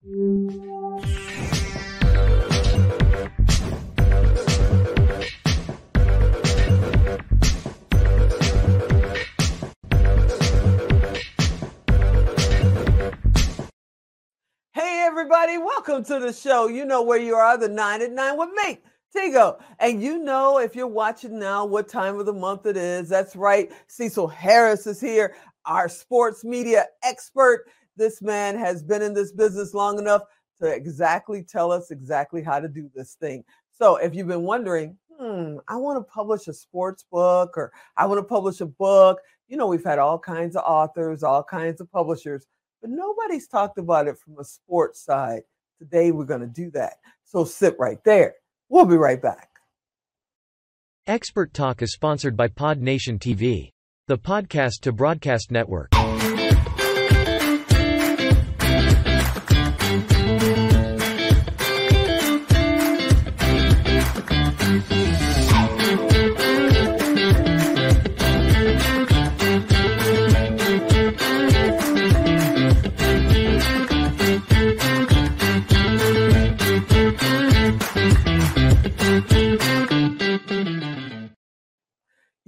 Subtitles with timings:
[0.00, 0.10] Hey,
[15.04, 16.68] everybody, welcome to the show.
[16.68, 18.78] You know where you are, the nine at nine with me,
[19.12, 19.60] Tigo.
[19.80, 23.08] And you know, if you're watching now, what time of the month it is.
[23.08, 23.72] That's right.
[23.88, 25.34] Cecil Harris is here,
[25.66, 27.66] our sports media expert.
[27.98, 30.22] This man has been in this business long enough
[30.62, 33.44] to exactly tell us exactly how to do this thing.
[33.76, 38.06] So if you've been wondering, hmm, I want to publish a sports book or I
[38.06, 41.80] want to publish a book, you know, we've had all kinds of authors, all kinds
[41.82, 42.46] of publishers
[42.80, 45.42] but nobody's talked about it from a sports side.
[45.78, 46.94] Today, we're going to do that.
[47.24, 48.34] So sit right there.
[48.68, 49.48] We'll be right back.
[51.06, 53.70] Expert Talk is sponsored by Pod Nation TV,
[54.06, 55.90] the podcast to broadcast network.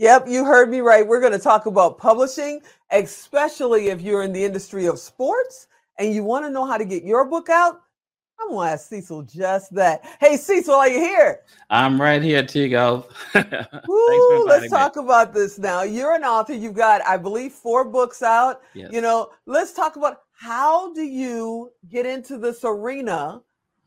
[0.01, 1.06] Yep, you heard me right.
[1.06, 5.67] We're going to talk about publishing, especially if you're in the industry of sports
[5.98, 7.83] and you want to know how to get your book out.
[8.41, 10.03] I'm going to ask Cecil just that.
[10.19, 11.41] Hey, Cecil, are you here?
[11.69, 13.05] I'm right here, Tigo.
[13.34, 15.03] Let's talk me.
[15.03, 15.83] about this now.
[15.83, 16.55] You're an author.
[16.55, 18.62] You've got, I believe, four books out.
[18.73, 18.91] Yes.
[18.95, 23.42] You know, let's talk about how do you get into this arena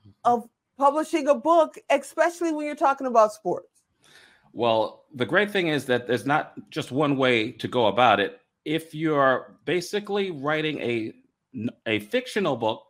[0.05, 0.11] mm-hmm.
[0.25, 3.72] of publishing a book, especially when you're talking about sports?
[4.53, 8.39] Well, the great thing is that there's not just one way to go about it.
[8.65, 11.13] If you're basically writing a
[11.85, 12.83] a fictional book,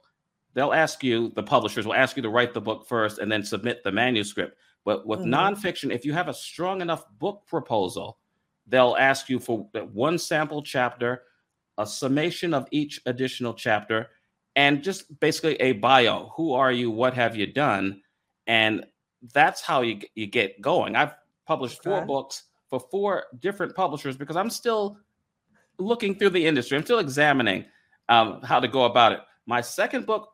[0.53, 3.43] they'll ask you, the publishers will ask you to write the book first and then
[3.43, 4.57] submit the manuscript.
[4.85, 5.33] But with mm-hmm.
[5.33, 8.19] nonfiction, if you have a strong enough book proposal,
[8.67, 11.23] they'll ask you for one sample chapter,
[11.77, 14.09] a summation of each additional chapter,
[14.55, 16.31] and just basically a bio.
[16.35, 16.91] Who are you?
[16.91, 18.01] What have you done?
[18.47, 18.85] And
[19.33, 20.95] that's how you, you get going.
[20.95, 21.15] I've
[21.45, 21.89] published okay.
[21.89, 24.97] four books for four different publishers because I'm still
[25.77, 26.77] looking through the industry.
[26.77, 27.65] I'm still examining
[28.09, 29.19] um, how to go about it.
[29.45, 30.29] My second book,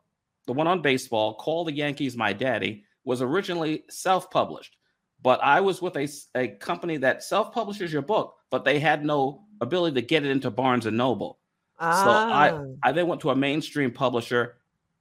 [0.46, 4.76] the one on baseball, Call the Yankees My Daddy, was originally self published.
[5.22, 9.04] But I was with a, a company that self publishes your book, but they had
[9.04, 11.38] no ability to get it into Barnes and Noble.
[11.78, 12.04] Ah.
[12.04, 12.64] So I, ah.
[12.82, 14.56] I then went to a mainstream publisher.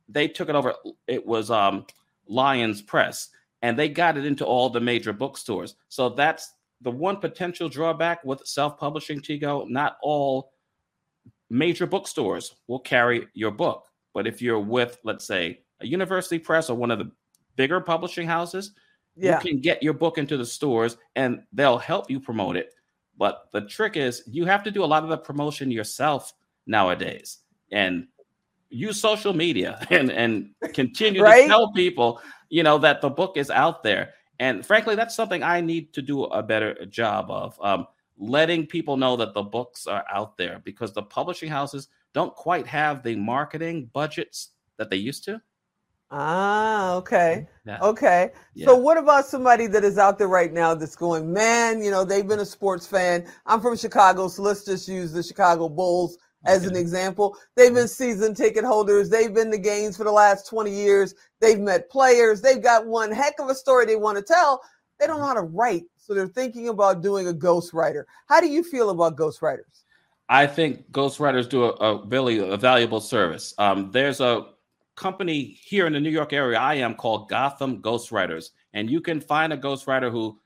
[0.10, 0.74] They took it over.
[1.08, 1.86] It was um,
[2.28, 3.30] Lyons Press
[3.62, 5.76] and they got it into all the major bookstores.
[5.90, 9.68] So that's the one potential drawback with self-publishing Tigo.
[9.70, 10.54] Not all
[11.50, 16.70] major bookstores will carry your book, but if you're with, let's say, a university press
[16.70, 17.12] or one of the
[17.56, 18.72] bigger publishing houses,
[19.16, 19.36] yeah.
[19.36, 22.74] you can get your book into the stores and they'll help you promote it.
[23.18, 26.34] But the trick is you have to do a lot of the promotion yourself
[26.66, 27.40] nowadays.
[27.72, 28.08] And
[28.70, 31.44] use social media and and continue right?
[31.44, 35.44] to tell people you know that the book is out there and frankly that's something
[35.44, 37.88] i need to do a better job of um,
[38.18, 42.68] letting people know that the books are out there because the publishing houses don't quite
[42.68, 45.42] have the marketing budgets that they used to
[46.12, 47.48] Ah, okay.
[47.66, 47.78] Yeah.
[47.82, 48.32] Okay.
[48.56, 48.66] Yeah.
[48.66, 52.04] So what about somebody that is out there right now that's going, man, you know,
[52.04, 53.28] they've been a sports fan.
[53.46, 57.36] I'm from Chicago, so let's just use the Chicago Bulls as an example.
[57.56, 59.10] They've been season ticket holders.
[59.10, 61.16] They've been to games for the last 20 years.
[61.40, 62.42] They've met players.
[62.42, 64.62] They've got one heck of a story they want to tell.
[65.00, 65.84] They don't know how to write.
[65.98, 68.04] So they're thinking about doing a ghostwriter.
[68.28, 69.84] How do you feel about ghostwriters?
[70.28, 73.54] I think ghostwriters do a, a really a valuable service.
[73.58, 74.48] Um, there's a
[74.96, 78.50] company here in the New York area I am called Gotham Ghostwriters.
[78.74, 80.40] And you can find a ghostwriter who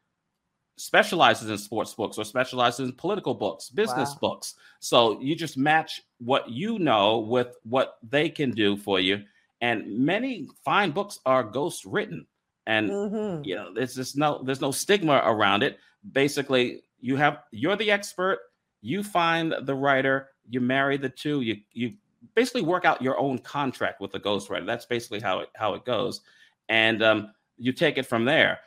[0.77, 4.17] specializes in sports books or specializes in political books, business wow.
[4.21, 4.55] books.
[4.79, 9.23] So you just match what you know with what they can do for you.
[9.61, 12.25] And many fine books are ghost written.
[12.65, 13.43] And mm-hmm.
[13.43, 15.79] you know, there's just no there's no stigma around it.
[16.11, 18.39] Basically, you have you're the expert,
[18.81, 21.93] you find the writer, you marry the two, you you
[22.35, 24.65] basically work out your own contract with the ghostwriter.
[24.65, 26.21] That's basically how it how it goes.
[26.69, 28.59] And um, you take it from there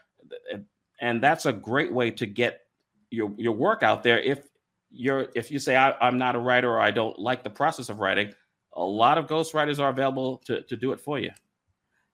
[1.01, 2.63] and that's a great way to get
[3.11, 4.41] your your work out there if
[4.91, 7.89] you're if you say I, am not a writer or i don't like the process
[7.89, 8.33] of writing
[8.75, 11.31] a lot of ghostwriters are available to, to do it for you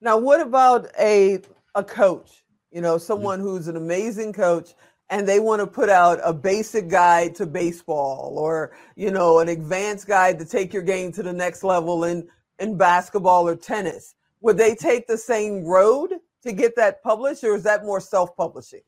[0.00, 1.40] now what about a
[1.75, 3.02] a coach you know mm-hmm.
[3.02, 3.49] someone mm-hmm.
[3.49, 4.75] who's an amazing coach
[5.11, 9.49] and they want to put out a basic guide to baseball or you know an
[9.49, 12.26] advanced guide to take your game to the next level in
[12.62, 17.55] in basketball or tennis, would they take the same road to get that published, or
[17.55, 18.83] is that more self-publishing?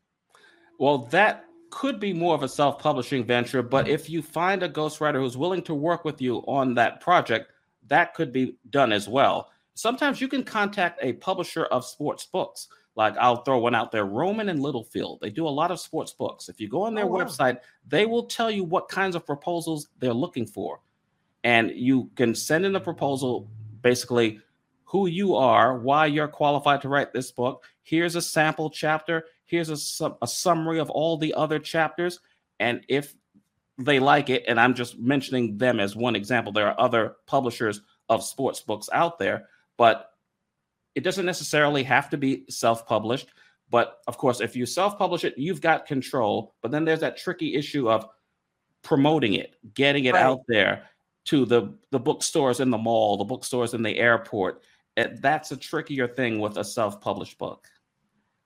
[0.79, 5.17] Well, that could be more of a self-publishing venture, but if you find a ghostwriter
[5.17, 7.51] who's willing to work with you on that project,
[7.89, 9.51] that could be done as well.
[9.75, 12.69] Sometimes you can contact a publisher of sports books.
[12.97, 15.19] Like I'll throw one out there, Rowman and Littlefield.
[15.21, 16.49] They do a lot of sports books.
[16.49, 17.25] If you go on their oh, wow.
[17.25, 17.59] website,
[17.89, 20.81] they will tell you what kinds of proposals they're looking for.
[21.43, 23.51] And you can send in a proposal
[23.83, 24.41] basically
[24.95, 27.65] who you are, why you're qualified to write this book.
[27.83, 29.25] Here's a sample chapter.
[29.45, 32.21] Here's a, a summary of all the other chapters.
[32.61, 33.13] And if
[33.77, 37.81] they like it, and I'm just mentioning them as one example, there are other publishers
[38.09, 40.11] of sports books out there, but
[40.95, 43.27] it doesn't necessarily have to be self published.
[43.71, 46.55] But of course, if you self publish it, you've got control.
[46.63, 48.07] But then there's that tricky issue of
[48.83, 50.23] promoting it, getting it right.
[50.23, 50.85] out there
[51.25, 54.63] to the, the bookstores in the mall, the bookstores in the airport.
[54.97, 57.67] It, that's a trickier thing with a self published book.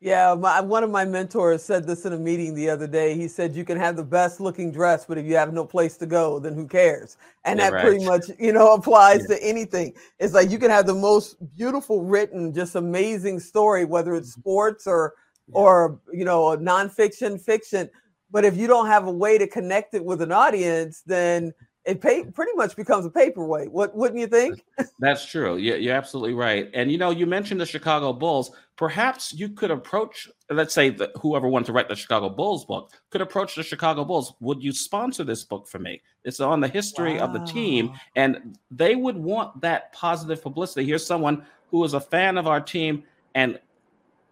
[0.01, 3.17] Yeah, my, one of my mentors said this in a meeting the other day.
[3.17, 5.97] He said, "You can have the best looking dress, but if you have no place
[5.97, 7.85] to go, then who cares?" And yeah, that right.
[7.85, 9.37] pretty much, you know, applies yeah.
[9.37, 9.95] to anything.
[10.21, 14.41] It's like you can have the most beautiful written, just amazing story, whether it's mm-hmm.
[14.41, 15.15] sports or
[15.49, 15.55] yeah.
[15.57, 17.91] or you know, nonfiction, fiction.
[18.31, 21.53] But if you don't have a way to connect it with an audience, then
[21.89, 23.73] it pay, pretty much becomes a paperweight.
[23.73, 24.63] What wouldn't you think?
[24.99, 25.57] That's true.
[25.57, 26.69] Yeah, you're absolutely right.
[26.75, 28.51] And you know, you mentioned the Chicago Bulls.
[28.77, 32.93] Perhaps you could approach, let's say, that whoever wanted to write the Chicago Bulls book
[33.09, 34.35] could approach the Chicago Bulls.
[34.41, 36.03] Would you sponsor this book for me?
[36.25, 37.25] It's on the history wow.
[37.25, 40.85] of the team, and they would want that positive publicity.
[40.85, 43.03] Here's someone who is a fan of our team
[43.35, 43.59] and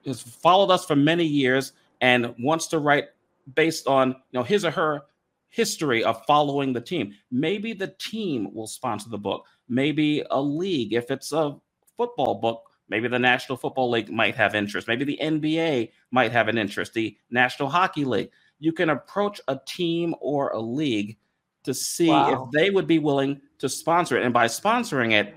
[0.05, 3.07] has followed us for many years and wants to write
[3.55, 5.03] based on you know his or her
[5.51, 7.13] history of following the team.
[7.31, 9.45] Maybe the team will sponsor the book.
[9.69, 11.57] Maybe a league, if it's a
[11.97, 14.89] football book, maybe the National Football League might have interest.
[14.89, 18.31] Maybe the NBA might have an interest, the National Hockey League.
[18.59, 21.19] You can approach a team or a league
[21.65, 22.45] to see wow.
[22.45, 24.25] if they would be willing to sponsor it.
[24.25, 25.35] And by sponsoring it,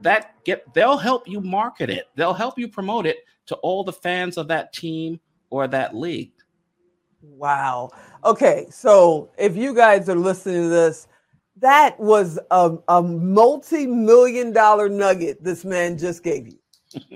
[0.00, 2.06] that get they'll help you market it.
[2.14, 5.20] They'll help you promote it to all the fans of that team
[5.50, 6.32] or that league.
[7.34, 7.90] Wow.
[8.24, 11.06] Okay, so if you guys are listening to this,
[11.56, 16.58] that was a, a multi-million dollar nugget this man just gave you.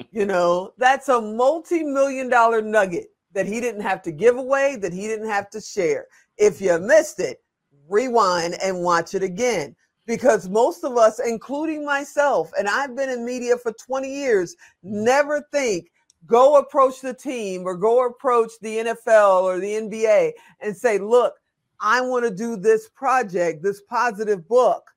[0.11, 4.93] you know, that's a multi-million dollar nugget that he didn't have to give away, that
[4.93, 6.07] he didn't have to share.
[6.37, 7.43] If you missed it,
[7.89, 9.77] rewind and watch it again.
[10.07, 14.91] Because most of us, including myself, and I've been in media for 20 years, mm.
[15.05, 15.91] never think
[16.27, 21.35] go approach the team or go approach the NFL or the NBA and say, look,
[21.81, 24.91] I want to do this project, this positive book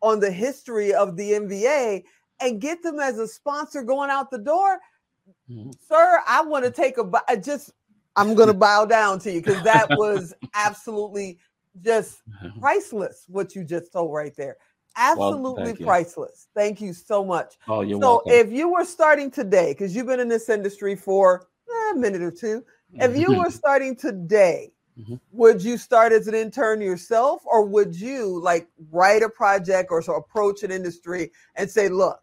[0.00, 2.04] on the history of the NBA
[2.40, 4.78] and get them as a sponsor going out the door.
[5.50, 5.70] Mm-hmm.
[5.86, 7.72] Sir, I want to take a I just
[8.16, 11.38] I'm going to bow down to you because that was absolutely
[11.82, 12.22] just
[12.60, 14.56] priceless what you just told right there.
[14.96, 16.48] Absolutely well, thank priceless.
[16.54, 17.54] Thank you so much.
[17.68, 18.32] Oh, you're so welcome.
[18.32, 22.22] if you were starting today, because you've been in this industry for eh, a minute
[22.22, 22.64] or two,
[22.94, 25.14] if you were starting today, mm-hmm.
[25.32, 30.02] would you start as an intern yourself, or would you like write a project or
[30.02, 32.20] so approach an industry and say, "Look,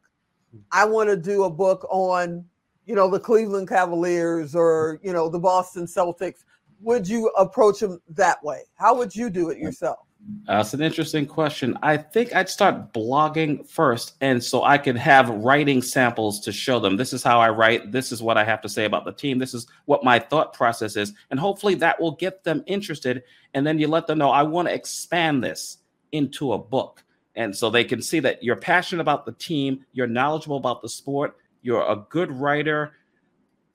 [0.71, 2.45] I want to do a book on,
[2.85, 6.43] you know, the Cleveland Cavaliers or you know the Boston Celtics."
[6.81, 8.61] Would you approach them that way?
[8.75, 10.06] How would you do it yourself?
[10.47, 11.77] Uh, That's an interesting question.
[11.81, 16.79] I think I'd start blogging first, and so I could have writing samples to show
[16.79, 16.97] them.
[16.97, 17.91] This is how I write.
[17.91, 19.39] This is what I have to say about the team.
[19.39, 23.23] This is what my thought process is, and hopefully that will get them interested.
[23.53, 25.77] And then you let them know I want to expand this
[26.11, 27.03] into a book,
[27.35, 30.89] and so they can see that you're passionate about the team, you're knowledgeable about the
[30.89, 32.93] sport, you're a good writer,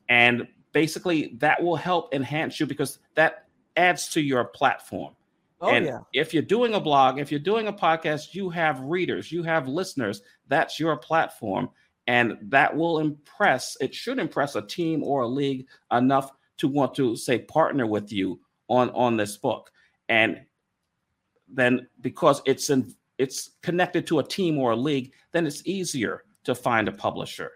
[0.09, 3.47] and basically that will help enhance you because that
[3.77, 5.15] adds to your platform
[5.63, 6.01] Oh, and yeah.
[6.13, 9.69] if you're doing a blog, if you're doing a podcast, you have readers, you have
[9.69, 10.23] listeners.
[10.49, 11.71] That's your platform.
[12.09, 16.97] And that will impress, it should impress a team or a league enough to want
[16.97, 19.71] to say partner with you on, on this book.
[20.09, 20.41] And
[21.47, 26.25] then because it's in, it's connected to a team or a league, then it's easier
[26.43, 27.53] to find a publisher.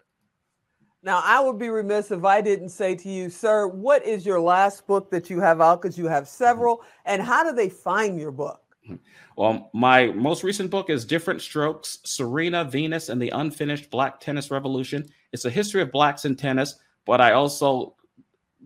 [1.07, 4.41] Now, I would be remiss if I didn't say to you, sir, what is your
[4.41, 5.81] last book that you have out?
[5.81, 6.83] Because you have several.
[7.05, 8.61] And how do they find your book?
[8.85, 8.97] Hmm.
[9.37, 14.51] Well, my most recent book is Different Strokes Serena, Venus, and the Unfinished Black Tennis
[14.51, 15.09] Revolution.
[15.31, 17.95] It's a history of blacks in tennis, but I also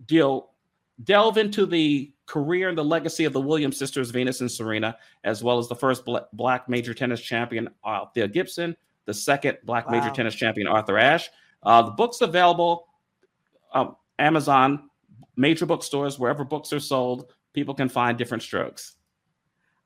[0.07, 0.49] deal
[1.03, 5.43] delve into the career and the legacy of the Williams sisters, Venus and Serena, as
[5.43, 9.99] well as the first black major tennis champion, Althea Gibson, the second black Wow.
[9.99, 11.29] major tennis champion, Arthur Ashe.
[11.63, 12.87] Uh, the book's available
[13.73, 14.89] um, Amazon,
[15.35, 17.33] major bookstores, wherever books are sold.
[17.53, 18.95] People can find different strokes.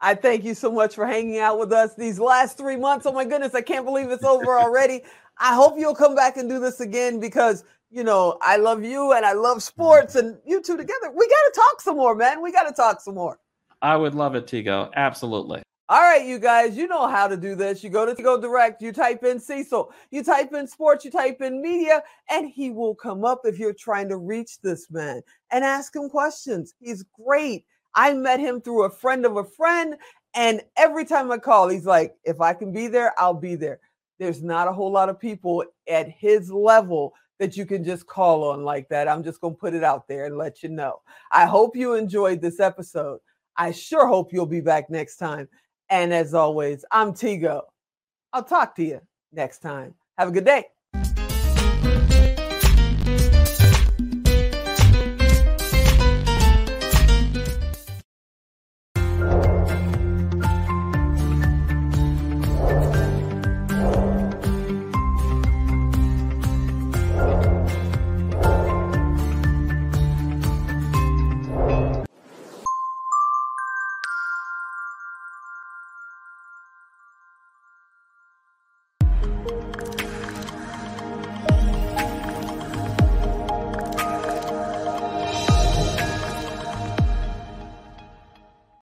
[0.01, 3.05] I thank you so much for hanging out with us these last three months.
[3.05, 5.01] Oh my goodness, I can't believe it's over already.
[5.37, 9.13] I hope you'll come back and do this again because you know I love you
[9.13, 11.11] and I love sports and you two together.
[11.13, 12.41] We got to talk some more, man.
[12.41, 13.39] We got to talk some more.
[13.81, 14.91] I would love it, Tigo.
[14.95, 15.61] Absolutely.
[15.87, 17.83] All right, you guys, you know how to do this.
[17.83, 21.41] You go to Go Direct, you type in Cecil, you type in sports, you type
[21.41, 22.01] in media,
[22.31, 26.09] and he will come up if you're trying to reach this man and ask him
[26.09, 26.73] questions.
[26.79, 27.65] He's great.
[27.93, 29.95] I met him through a friend of a friend,
[30.33, 33.79] and every time I call, he's like, if I can be there, I'll be there.
[34.17, 38.43] There's not a whole lot of people at his level that you can just call
[38.45, 39.07] on like that.
[39.07, 41.01] I'm just going to put it out there and let you know.
[41.31, 43.19] I hope you enjoyed this episode.
[43.55, 45.47] I sure hope you'll be back next time.
[45.89, 47.61] And as always, I'm Tigo.
[48.33, 49.01] I'll talk to you
[49.31, 49.93] next time.
[50.17, 50.65] Have a good day.